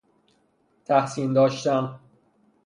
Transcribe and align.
تحسین 0.85 1.33
داشتن 1.33 1.99